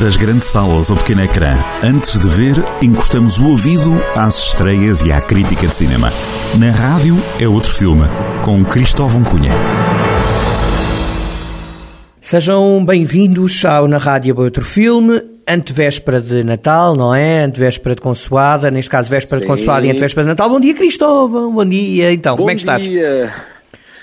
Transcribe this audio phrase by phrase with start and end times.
[0.00, 5.10] Das grandes salas ao pequeno ecrã, antes de ver, encostamos o ouvido às estreias e
[5.10, 6.12] à crítica de cinema.
[6.58, 8.04] Na rádio é outro filme,
[8.44, 9.52] com Cristóvão Cunha.
[12.20, 17.44] Sejam bem-vindos ao Na Rádio é Outro Filme, antevéspera de Natal, não é?
[17.44, 19.42] Antevéspera de Consoada, neste caso véspera Sim.
[19.42, 20.50] de Consoada e antevéspera de Natal.
[20.50, 22.12] Bom dia, Cristóvão, bom dia.
[22.12, 22.82] Então, Bom como é que estás?
[22.82, 23.32] dia.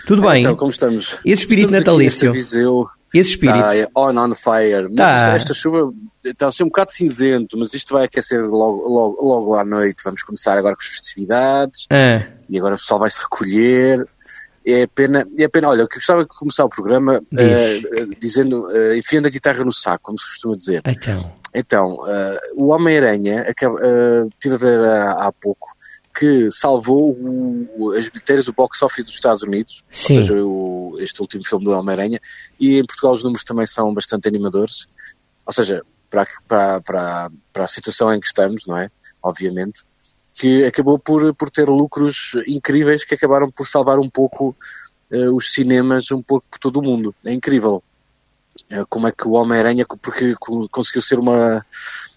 [0.07, 0.41] Tudo bem?
[0.41, 1.19] Então, como estamos?
[1.23, 2.85] Esse espírito Estamos aqui natalício.
[3.13, 3.57] Esse espírito.
[3.71, 4.87] Está on, on fire.
[4.89, 5.17] Mas Tá.
[5.17, 5.93] isto- esta chuva
[6.25, 10.01] está a ser um bocado cinzento, mas isto vai aquecer logo, logo, logo à noite.
[10.03, 14.05] Vamos começar agora com as festividades Ah, e agora o pessoal vai se recolher.
[14.65, 15.67] É pena, é pena.
[15.69, 17.81] Olha, eu gostava de começar o programa eh,
[18.19, 20.81] dizendo, eh, enfiando a guitarra no saco, como se costuma dizer.
[20.87, 21.43] então.
[21.55, 25.67] Então, eh, o Homem-Aranha, acaba- eh, tive a ver há, há pouco,
[26.17, 27.11] que salvou
[27.77, 30.17] o- as bilheteiras do box office dos Estados Unidos, Sim.
[30.17, 32.19] ou seja, o- este último filme do Homem-Aranha,
[32.59, 34.85] e em Portugal os números também são bastante animadores,
[35.45, 38.89] ou seja, para, para, para, para a situação em que estamos, não é?
[39.23, 39.81] Obviamente,
[40.35, 44.55] que acabou por, por ter lucros incríveis que acabaram por salvar um pouco
[45.11, 47.13] eh, os cinemas um pouco por todo o mundo.
[47.25, 47.83] É incrível
[48.69, 51.63] eh, como é que o Homem-Aranha, porque co- conseguiu ser uma,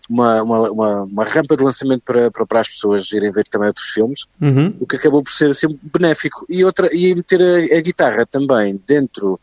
[0.09, 3.69] uma, uma, uma, uma rampa de lançamento para, para, para as pessoas irem ver também
[3.69, 4.71] outros filmes, Uhum.
[4.81, 6.47] o que acabou por ser assim benéfico.
[6.49, 9.41] E, outra, e meter a, a guitarra também dentro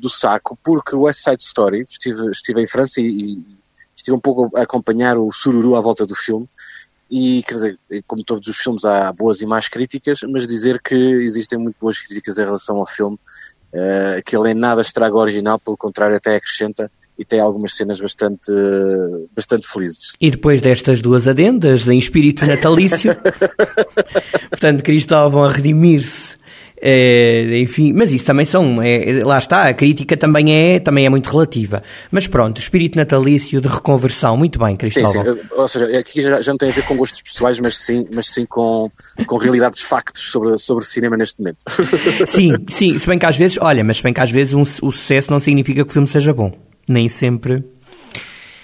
[0.00, 3.46] do saco, porque o West Side Story, estive, estive em França e, e
[3.94, 6.46] estive um pouco a acompanhar o sururu à volta do filme,
[7.10, 10.94] e quer dizer, como todos os filmes há boas e más críticas, mas dizer que
[10.94, 13.18] existem muito boas críticas em relação ao filme,
[13.72, 17.74] eh, que ele em nada estraga o original, pelo contrário até acrescenta e tem algumas
[17.74, 18.50] cenas bastante,
[19.34, 20.12] bastante felizes.
[20.20, 23.16] E depois destas duas adendas, em espírito natalício,
[24.50, 26.36] portanto, Cristóvão a redimir-se.
[26.80, 31.08] eh, enfim, mas isso também são, é, lá está, a crítica também é, também é
[31.08, 31.82] muito relativa.
[32.10, 35.34] Mas pronto, espírito natalício de reconversão, muito bem, Sim, Cristóvão.
[35.36, 35.40] sim.
[35.52, 38.26] Ou seja, aqui já, já não tem a ver com gostos pessoais, mas sim, mas
[38.26, 38.90] sim com,
[39.26, 41.58] com realidades factos sobre, sobre cinema neste momento.
[42.26, 44.60] Sim, sim, se bem que às vezes, olha, mas se bem que às vezes um-
[44.62, 46.52] o sucesso não significa que o filme seja bom.
[46.88, 47.64] Nem sempre.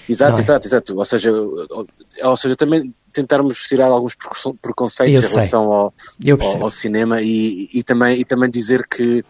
[0.08, 0.40] Exato, é?
[0.40, 0.96] exato, exato.
[0.96, 1.86] Ou seja, ou,
[2.22, 5.94] ou seja, também tentarmos tirar alguns preconce- preconceitos em relação ao,
[6.40, 9.24] ao, ao cinema e, e, também, e também dizer que,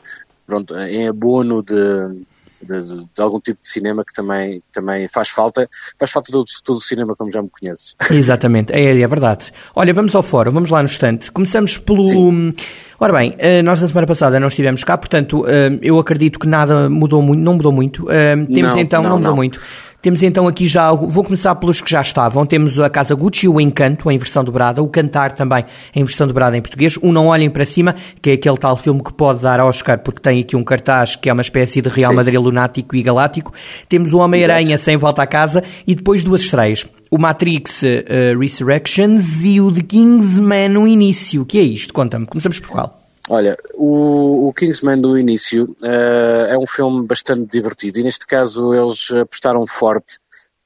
[0.47, 2.25] pronto, em abono de,
[2.67, 5.69] de, de- de algum tipo de cinema que também, também faz falta,
[5.99, 7.95] faz falta todo, todo o cinema como já me conheces.
[8.11, 9.53] Exatamente, é, é verdade.
[9.75, 11.31] Olha, vamos ao fórum, vamos lá no instante.
[11.33, 12.03] Começamos pelo.
[12.03, 12.53] Sim.
[13.01, 16.47] Ora bem, eh, nós na semana passada não estivemos cá, portanto, eh, eu acredito que
[16.47, 18.09] nada mudou muito, não mudou muito.
[18.11, 19.37] Eh, Temos Não, então, não, não, mudou não.
[19.37, 19.61] muito.
[20.03, 22.45] Temos então aqui já, algo- vou começar pelos que já estavam.
[22.45, 25.65] Temos a Casa Gucci, o Encanto, em versão dobrada, o Cantar também
[25.95, 29.01] em versão dobrada em português, o Não Olhem para Cima, que é aquele tal filme
[29.01, 32.11] que pode dar Oscar, porque tem aqui um cartaz que é uma espécie de Real
[32.11, 32.17] Sim.
[32.17, 33.53] Madrid lunático e galáctico.
[33.89, 36.85] Temos o Homem-Aranha sem volta a casa e depois duas estreias.
[37.09, 41.43] O Matrix eh, Resurrections e o The Kingsman no início.
[41.43, 41.95] O que é isto?
[41.95, 42.27] Conta-me.
[42.27, 43.02] Começamos por qual?
[43.29, 48.75] Olha, o, o Kingsman do início eh, é um filme bastante divertido e neste caso
[48.75, 50.19] eles apostaram forte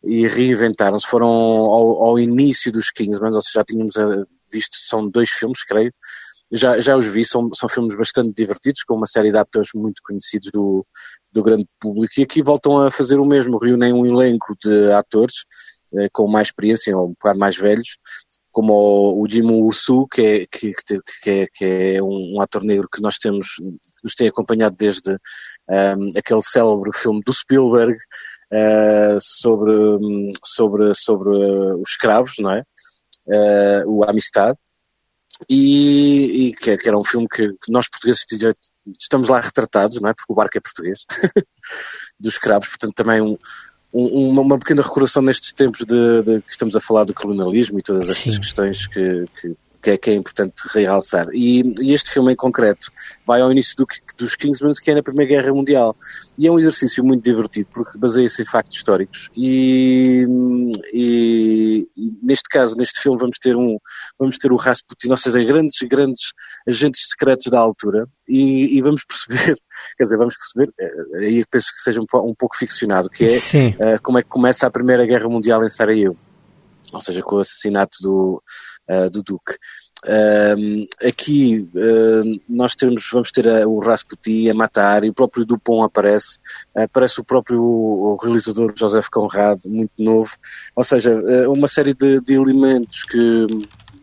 [0.02, 1.06] e reinventaram-se.
[1.06, 5.62] Foram ao, ao início dos Kingsman, ou seja, já tínhamos eh, visto, são dois filmes,
[5.64, 5.92] creio.
[6.52, 10.00] Já, já os vi, são, são filmes bastante divertidos, com uma série de atores muito
[10.02, 10.86] conhecidos do,
[11.32, 12.14] do grande público.
[12.18, 15.44] E aqui voltam a fazer o mesmo, reúnem um elenco de atores
[15.94, 17.98] eh, com mais experiência, ou um bocado mais velhos,
[18.56, 20.72] como o, Jim Woo-soo, que é, que,
[21.22, 23.48] que é, que é um, um ator negro que nós temos,
[24.02, 25.12] nos tem acompanhado desde
[25.68, 32.62] um, aquele célebre filme do Spielberg uh, sobre, sobre, sobre uh, os escravos, não é?
[33.26, 34.56] Uh, o Amistad.
[35.50, 38.24] E, e que, que era um filme que, nós portugueses
[38.98, 40.14] estamos lá retratados, não é?
[40.14, 41.04] Porque o barco é português,
[42.18, 43.36] dos escravos, portanto também um,
[43.96, 47.82] um- uma, pequena recordação nestes tempos de, de que estamos a falar do colonialismo e
[47.82, 48.40] todas estas Sim.
[48.40, 51.26] questões que, que, que, é, que é importante realçar.
[51.32, 52.90] E, e este filme em concreto
[53.26, 53.86] vai ao início do,
[54.18, 55.96] dos Kingsmen, que é na Primeira Guerra Mundial.
[56.38, 59.30] E é um exercício muito divertido, porque baseia-se em factos históricos.
[59.36, 60.26] E,
[60.92, 63.78] e- e neste caso, neste filme, vamos ter um
[64.18, 66.32] vamos ter o Rasputin, ou seja, grandes, grandes
[66.66, 69.56] agentes secretos da altura, e, e vamos perceber,
[69.96, 73.38] quer dizer, vamos perceber, eh, aí penso que seja um, um pouco ficcionado, que é.
[73.74, 76.18] Uh, como é que começa a Primeira Guerra Mundial em Sarajevo,
[76.92, 78.42] ou seja, com o assassinato do,
[78.88, 79.54] uh, do Duque.
[81.04, 81.68] Aqui
[82.48, 86.38] nós temos, vamos ter a- o Rasputin a matar e o próprio Dupont aparece,
[86.76, 90.30] uh, aparece o próprio o realizador Joseph Conrad, muito novo,
[90.74, 93.46] ou seja, uh, uma série de, de elementos que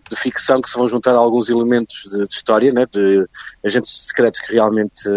[0.09, 3.25] de ficção que se vão juntar a alguns elementos de, de história, né, de
[3.65, 5.09] agentes secretos que realmente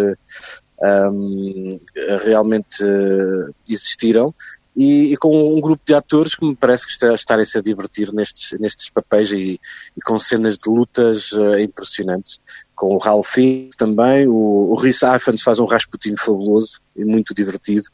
[1.12, 1.78] um,
[2.22, 4.32] realmente uh, existiram
[4.76, 8.12] e, e, com um grupo de atores que me parece que está, estarem-se a divertir
[8.12, 9.58] nestes, nestes papéis e,
[9.96, 12.38] e com cenas de lutas uh, impressionantes.
[12.75, 17.32] Com o Ralph Fiennes também, o, o Rhys Ifans faz um Rasputin fabuloso e muito
[17.32, 17.87] divertido,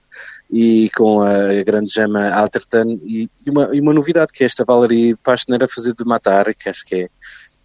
[0.50, 4.64] e com a grande Gemma Atherton, e, e, uma, e uma novidade que é esta
[4.64, 7.08] Valerie Pastner a fazer de matar, que acho que é,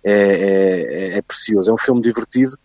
[0.03, 1.71] é, é, é precioso.
[1.71, 2.55] É um filme divertido,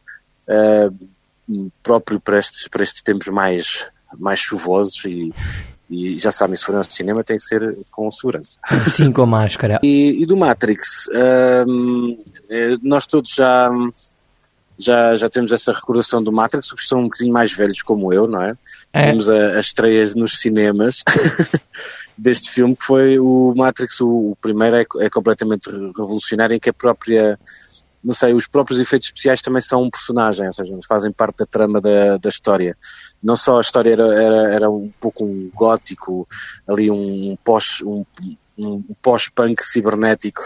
[0.49, 3.87] uh, próprio para estes, para estes tempos mais,
[4.19, 5.33] mais chuvosos e,
[5.93, 8.59] e já sabem, se forem ao cinema tem que ser com segurança.
[8.91, 9.79] Sim, com máscara.
[9.83, 11.07] E, e do Matrix,
[11.69, 12.17] um,
[12.49, 13.71] eh, nós todos já,
[14.79, 18.27] já, já temos essa recordação do Matrix, que são um bocadinho mais velhos como eu,
[18.27, 18.55] não é?
[18.91, 19.11] é.
[19.11, 21.03] Temos as estreias nos cinemas
[22.17, 26.71] deste filme, que foi o Matrix, o, o primeiro é, é completamente revolucionário, em que
[26.71, 27.39] a própria
[28.05, 31.47] não sei, os próprios efeitos especiais também são um personagem, ou seja, fazem parte da
[31.47, 32.77] trama da, da história.
[33.23, 36.27] Não só a história era, era, era um pouco um gótico,
[36.67, 38.05] ali um pós, um,
[38.59, 40.43] um pós-punk cibernético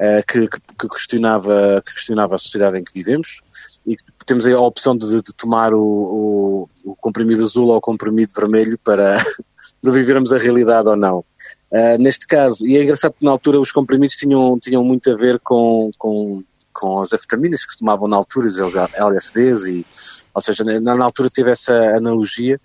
[0.00, 3.40] uh, que, que, questionava, que questionava a sociedade em que vivemos
[3.86, 8.32] e temos a opção de, de tomar o, o, o, comprimido azul ou o comprimido
[8.34, 9.16] vermelho para,
[9.80, 11.24] para vivermos a realidade ou não.
[11.70, 15.16] Uh, neste caso, e é engraçado que na altura os comprimidos tinham, tinham muito a
[15.16, 16.42] ver com, com
[16.78, 19.86] com as afetaminas que se tomavam na altura, os LSDs, e,
[20.34, 22.60] ou seja, na, na altura teve essa analogia,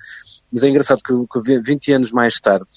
[0.52, 2.68] mas é engraçado que, que 20 anos mais tarde,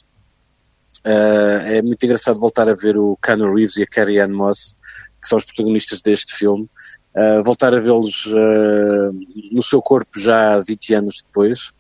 [1.05, 4.77] uh, é muito engraçado voltar a ver o Keanu Reeves e a Carrie Ann Moss,
[5.21, 6.69] que são os protagonistas deste filme,
[7.17, 9.13] uh, voltar a vê-los uh,
[9.53, 11.71] no seu corpo já 20 anos depois,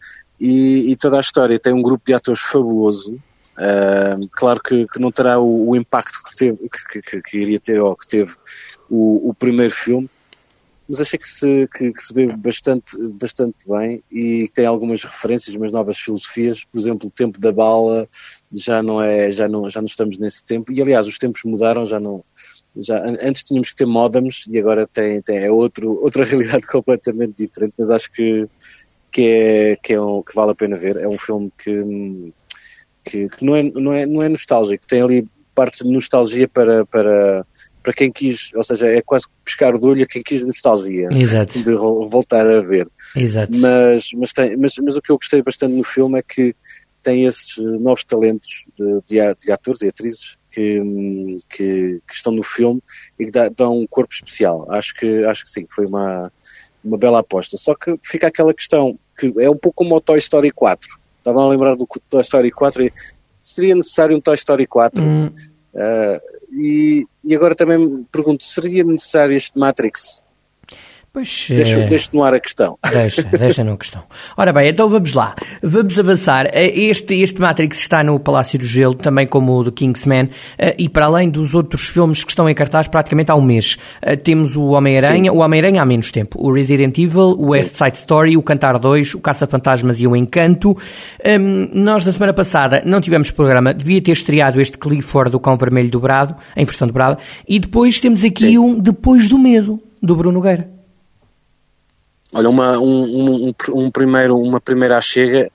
[0.40, 1.58] e, e, toda a história.
[1.58, 3.16] Tem um grupo de atores fabuloso,
[3.56, 7.80] Uh, claro que, que, não terá o, o impacto que, teve, que, que, iria ter
[7.80, 8.34] ou que teve
[8.90, 10.10] o, o primeiro filme,
[10.88, 15.54] mas achei que se, que, que, se vê bastante, bastante bem e tem algumas referências,
[15.54, 18.08] umas novas filosofias, por exemplo, o tempo da bala
[18.52, 21.86] já não é, já não, já não estamos nesse tempo, e aliás os tempos mudaram,
[21.86, 22.24] já não,
[22.76, 27.34] já, antes tínhamos que ter modems e agora tem, tem é outro, outra realidade completamente
[27.36, 28.46] diferente, mas acho que,
[29.10, 32.32] que, é, que, é um, que vale a pena ver, é um filme que,
[33.04, 36.84] que, que não, é, não, é, não é nostálgico, tem ali parte de nostalgia para,
[36.86, 37.46] para,
[37.82, 41.62] para quem quis, ou seja, é quase pescar de olho a quem quis nostalgia Exato.
[41.62, 42.88] de voltar a ver.
[43.14, 43.52] Exato.
[43.56, 46.56] Mas, mas, tem, mas, mas o que eu gostei bastante no filme é que
[47.02, 50.80] tem esses novos talentos de, de, de atores e atrizes que,
[51.50, 52.82] que, que, estão no filme
[53.18, 54.66] e que dá, dão um corpo especial.
[54.70, 56.32] Acho que, acho que sim, foi uma,
[56.82, 57.58] uma bela aposta.
[57.58, 60.98] Só que fica aquela questão que é um pouco como o Toy Story 4.
[61.24, 62.92] Estava a lembrar do Toy Story 4 e
[63.42, 65.02] seria necessário um Toy Story 4.
[65.02, 65.30] Hum.
[65.72, 66.20] Uh,
[66.52, 70.22] e, e agora também me pergunto, seria necessário este Matrix?
[71.14, 71.86] Pois, deixa, é...
[71.86, 72.76] deixa no ar a questão.
[72.90, 74.02] Deixa, deixa no questão.
[74.36, 75.36] Ora bem, então vamos lá.
[75.62, 76.46] Vamos avançar.
[76.46, 80.28] Eh, este, este Matrix está no Palácio do Gelo, também como o do Kingsman,
[80.58, 83.78] eh, e para além dos outros filmes que estão em cartaz praticamente há um mês.
[84.24, 88.36] Temos o Homem-Aranha, o Homem-Aranha há menos tempo, o Resident Evil, o West Side Story,
[88.36, 90.76] o Cantar 2, o Caça-Fantasmas e o Encanto.
[91.24, 95.56] Um, nós, na semana passada, não tivemos programa, devia ter estreado este Clifford do Cão
[95.56, 98.58] Vermelho dobrado, em versão dobrada, e depois temos aqui Sim.
[98.58, 100.74] um Depois do Medo, do Bruno Nogueira.
[102.34, 105.48] Olha, uma, um, um, um, primeiro, uma primeira chega,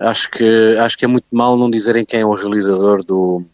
[0.00, 3.44] acho que, acho que é muito mal não dizerem quem é o realizador do,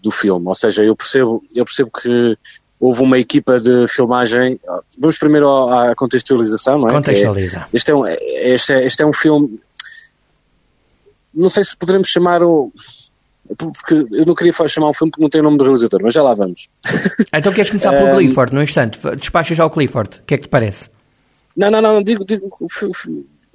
[0.00, 0.46] do filme.
[0.46, 2.38] Ou seja, eu percebo, eu percebo que
[2.80, 4.58] houve uma equipa de filmagem.
[4.98, 6.90] Vamos primeiro à contextualização, não é?
[6.90, 7.66] Contextualiza.
[7.72, 9.60] É, este, é um, este, é, este é um filme.
[11.34, 12.72] Não sei se poderemos chamar o.
[13.58, 16.14] Porque eu não queria chamar um filme porque não tem o nome do realizador, mas
[16.14, 16.68] já lá vamos.
[17.32, 18.98] Então queres começar pelo Clifford, no instante?
[19.16, 20.18] Despacha já o Clifford.
[20.18, 20.88] O que é que te parece?
[21.56, 22.50] Não, não, não, digo, digo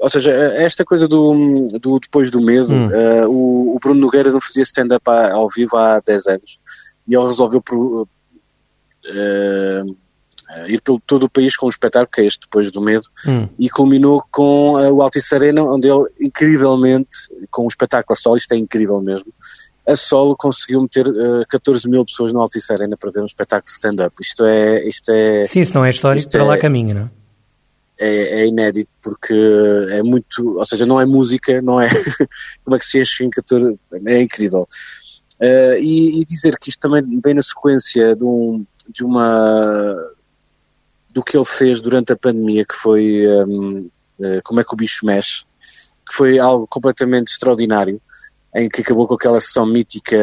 [0.01, 2.88] ou seja, esta coisa do, do depois do medo, hum.
[2.88, 6.60] uh, o, o, Bruno Nogueira não fazia stand-up ao vivo há 10 anos
[7.08, 8.03] e ele resolveu uh,
[10.67, 13.48] ir pelo todo o país com um espetáculo que é este Depois do Medo hum.
[13.60, 17.17] e culminou com uh, o Altice Arena, onde ele incrivelmente,
[17.51, 19.31] com um espetáculo a solo, isto é incrível mesmo,
[19.88, 23.65] a solo conseguiu meter uh, 14 mil pessoas no Altice Arena para ver um espetáculo
[23.65, 24.15] de stand-up.
[24.20, 25.43] Isto é, isto é.
[25.43, 27.20] Sim, isso não é histórico, para é, lá caminho, não é?
[28.01, 29.34] É, é, inédito porque
[29.91, 31.88] é muito, ou seja, não é música, não é
[32.65, 34.67] como é que se enche em 14, é incrível.
[35.39, 39.96] Uh, e, e, dizer que isto também vem na sequência de, um, de uma
[41.13, 43.81] do que ele fez durante a pandemia, que foi um, uh,
[44.24, 45.43] eh, como é que o bicho mexe,
[46.08, 48.00] que foi algo completamente extraordinário
[48.55, 50.17] em que acabou com aquela sessão mítica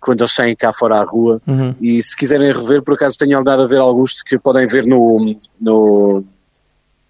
[0.00, 1.40] quando eles saem cá fora à rua.
[1.46, 1.74] Uhum.
[1.80, 5.36] E se quiserem rever, por acaso tenho andado a ver alguns que podem ver no,
[5.60, 6.24] no,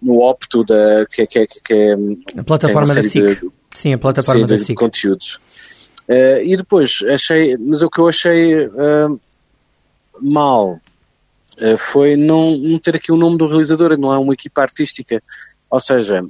[0.03, 1.93] no Opto, da, que, que, que é
[2.37, 3.23] a plataforma da SIC.
[3.23, 4.75] De, sim, a plataforma sim, da SIC.
[4.75, 5.39] conteúdos.
[6.07, 9.19] Uh, e depois achei, mas o que eu achei uh,
[10.21, 10.79] mal
[11.61, 15.23] uh, foi não, não ter aqui o nome do realizador, não é uma equipa artística.
[15.69, 16.23] Ou seja,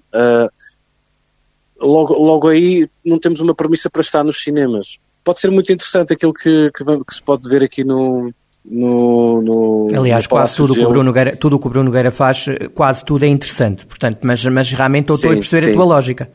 [1.77, 4.99] logo, logo aí não temos uma premissa para estar nos cinemas.
[5.21, 8.33] Pode ser muito interessante aquilo que, que, que se pode ver aqui no,
[8.65, 11.69] no, no, Aliás, no quase tudo o, que o Bruno Nogueira, tudo o que o
[11.69, 15.63] Bruno Nogueira faz, quase tudo é interessante, portanto, mas, mas realmente eu estou a perceber
[15.63, 15.71] sim.
[15.71, 16.31] a tua lógica.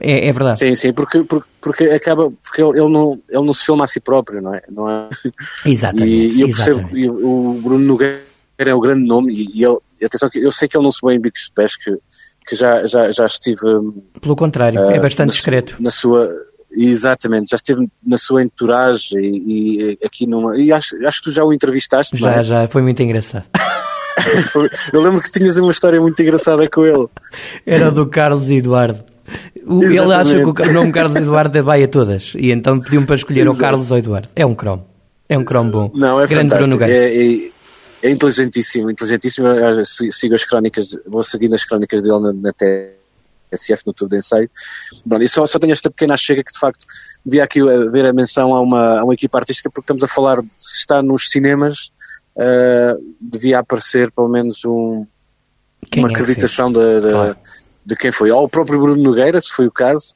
[0.00, 0.58] É, é, verdade.
[0.58, 4.00] Sim, sim, porque, porque, porque acaba, porque ele, não, ele não se filma a si
[4.00, 4.62] próprio, não é?
[4.68, 5.08] Não é?
[5.64, 6.36] Exatamente.
[6.36, 7.08] E, eu percebo, exatamente.
[7.08, 8.20] o Bruno Nogueira
[8.58, 11.14] é o grande nome e, ele, atenção que eu sei que ele não se põe
[11.14, 11.96] em bicos de pés, que,
[12.46, 13.60] que já, já, já estive.
[14.20, 15.76] Pelo contrário, uh, é bastante na discreto.
[15.78, 16.28] na sua,
[16.74, 20.56] Exatamente, já esteve na sua entourage e, e aqui numa.
[20.56, 22.16] E acho, acho que tu já o entrevistaste.
[22.16, 22.42] Já, é?
[22.42, 23.44] já, foi muito engraçado.
[24.92, 27.08] Eu lembro que tinhas uma história muito engraçada com ele.
[27.66, 29.04] Era do Carlos Eduardo.
[29.66, 33.16] O, ele acha que o nome Carlos Eduardo vai a todas e então pediu-me para
[33.16, 33.56] escolher Exato.
[33.56, 34.28] o Carlos ou Eduardo.
[34.34, 34.86] É um cromo.
[35.28, 35.90] É um cromo bom.
[35.94, 36.84] Não, é Grande fantástico.
[36.84, 37.50] É, é,
[38.02, 39.46] é, inteligentíssimo, inteligentíssimo.
[39.46, 42.52] Eu sigo as crónicas, vou seguindo as crónicas dele na, na
[43.52, 44.50] SF no Tubo de Ensaio.
[45.04, 46.86] Bom, e só, só tenho esta pequena chega que de facto
[47.24, 50.42] devia aqui haver a menção a uma, a uma equipa artística porque estamos a falar
[50.42, 51.92] de se está nos cinemas
[52.36, 55.06] uh, devia aparecer pelo menos um,
[55.96, 57.36] uma é acreditação de, de, claro.
[57.84, 60.14] de, quem foi, ou o próprio Bruno Nogueira, se foi o caso,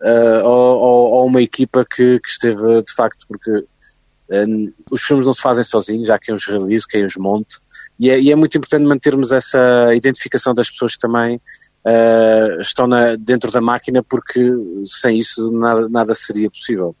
[0.00, 5.26] uh, ou, ou, ou, uma equipa que, que esteve de facto, porque uh, os filmes
[5.26, 7.58] não se fazem sozinhos, há quem os realize, quem os monte,
[7.98, 11.40] e é, e é muito importante mantermos essa identificação das pessoas que também
[11.86, 14.40] uh, estão na, dentro da máquina, porque
[14.84, 16.94] sem isso nada, nada seria possível.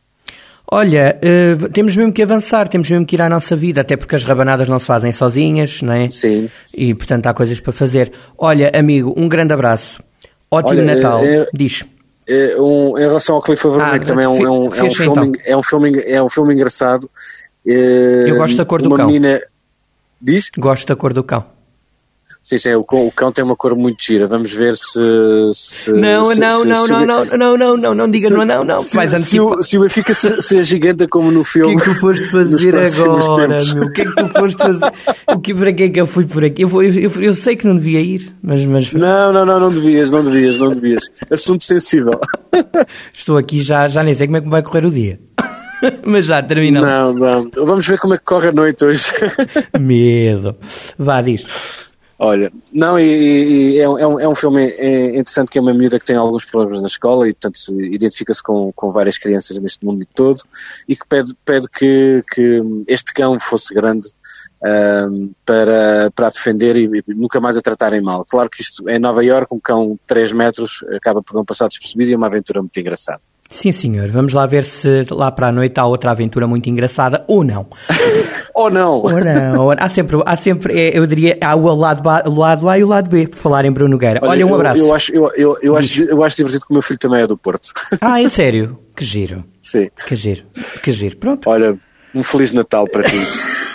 [0.70, 4.16] Olha, uh, temos mesmo que avançar, temos mesmo que ir à nossa vida, até porque
[4.16, 6.10] as rabanadas não se fazem sozinhas, não é?
[6.10, 6.50] Sim.
[6.74, 8.12] E portanto há coisas para fazer.
[8.36, 10.02] Olha, amigo, um grande abraço.
[10.50, 11.24] Ótimo Olha, Natal.
[11.24, 11.84] É, Diz.
[12.26, 14.82] É um, em relação ao Cliff Vermelho, ah, que também é um, é um, é
[14.82, 15.42] um filme, então.
[15.44, 17.10] é, um filme, é um filme engraçado.
[17.66, 19.06] Eu gosto da cor do cão.
[19.06, 19.40] Menina...
[20.20, 20.50] Diz?
[20.56, 21.53] Gosto da cor do cão.
[22.44, 24.26] Sim, sim, o, o cão tem uma cor muito gira.
[24.26, 25.00] Vamos ver se.
[25.54, 28.44] se não, se, não, se, não, se, não, não, não, não, não, não, diga, não,
[28.44, 28.82] não, não.
[28.92, 31.74] Vais se, o, se o Benfica se, se giganta como no filme.
[31.74, 33.84] O que é que tu foste fazer agora, meu?
[33.84, 34.92] O que é que tu foste fazer?
[35.26, 36.64] O que, para que é que eu fui por aqui?
[36.64, 38.92] Eu, eu, eu, eu, sei que não devia ir, mas, mas.
[38.92, 41.10] Não, não, não, não devias, não devias, não devias.
[41.30, 42.20] Assunto sensível.
[43.10, 45.18] Estou aqui já, já nem sei como é que vai correr o dia.
[46.04, 46.80] Mas já, termina.
[46.80, 47.50] Não, não.
[47.64, 49.10] Vamos ver como é que corre a noite hoje.
[49.78, 50.56] Medo.
[50.98, 51.93] Vá, diz.
[52.18, 54.68] Olha, não, e, e é, um, é um filme
[55.08, 58.72] interessante que é uma miúda que tem alguns problemas na escola e, portanto, identifica-se com,
[58.72, 60.40] com várias crianças neste mundo todo
[60.88, 64.08] e que pede, pede que, que este cão fosse grande
[64.64, 68.24] um, para, para a defender e, e, nunca mais a tratarem mal.
[68.24, 71.44] Claro que isto é em Nova York, um cão de 3 metros acaba por não
[71.44, 73.20] passar despercebido e é uma aventura muito engraçada.
[73.50, 74.10] Sim, senhor.
[74.10, 77.66] Vamos lá ver se lá para a noite há outra aventura muito engraçada ou não.
[78.54, 78.94] ou não.
[78.98, 79.70] Ou não.
[79.70, 82.88] Há sempre, há sempre é, eu diria, há o lado, o lado A e o
[82.88, 84.20] lado B, por falar em Bruno Nogueira.
[84.22, 84.80] Olha, Olha um abraço.
[84.80, 87.22] Eu, eu, acho, eu, eu, eu acho, eu acho divertido que o meu filho também
[87.22, 87.70] é do Porto.
[88.00, 88.78] Ah, é sério?
[88.96, 89.44] Que giro.
[89.62, 89.88] Sim.
[90.06, 90.44] Que giro.
[90.82, 91.16] Que giro.
[91.16, 91.48] Pronto.
[91.48, 91.76] Olha,
[92.14, 93.16] um Feliz Natal para ti.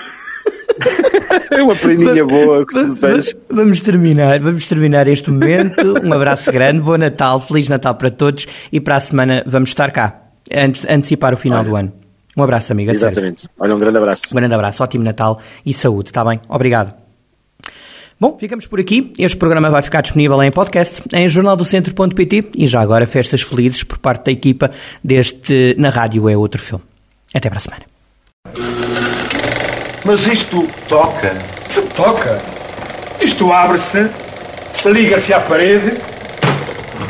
[1.51, 3.36] É uma prendinha boa que tu tens.
[3.50, 5.95] Vamos terminar, vamos terminar este momento.
[6.03, 9.91] Um abraço grande, bom Natal, Feliz Natal para todos e para a semana vamos estar
[9.91, 10.21] cá,
[10.88, 11.69] antecipar o final Olha.
[11.69, 11.93] do ano.
[12.38, 12.91] Um abraço, amiga.
[12.91, 13.41] Exatamente.
[13.41, 13.55] Sério.
[13.59, 14.27] Olha, um grande abraço.
[14.31, 16.39] Um grande abraço, ótimo Natal e saúde, está bem?
[16.48, 16.93] Obrigado.
[18.19, 19.13] Bom, ficamos por aqui.
[19.17, 23.98] Este programa vai ficar disponível em podcast em jornaldocentro.pt e já agora festas felizes por
[23.98, 24.71] parte da equipa
[25.03, 26.83] deste Na Rádio é Outro Filme.
[27.33, 27.99] Até para a semana.
[30.10, 31.36] Mas isto toca.
[31.70, 32.39] Se toca.
[33.22, 34.10] Isto abre-se,
[34.84, 35.94] liga-se à parede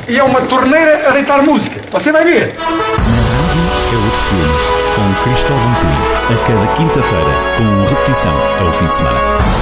[0.05, 1.79] e é uma torneira a deitar música.
[1.91, 2.41] Você vai ver.
[2.41, 4.53] É outro filme,
[4.97, 9.58] com Cristóvão Pinho, a cada quinta-feira, com repetição ao fim de semana.